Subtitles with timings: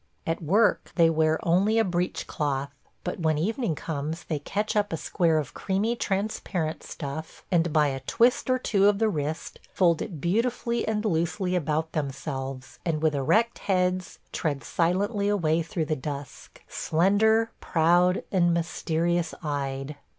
[0.25, 2.71] At work they wear only a breechcloth,
[3.03, 7.89] but when evening comes they catch up a square of creamy transparent stuff, and by
[7.89, 13.03] a twist or two of the wrist fold it beautifully and loosely about themselves, and
[13.03, 19.97] with erect heads tread silently away through the dusk– slender, proud, and mysterious eyed.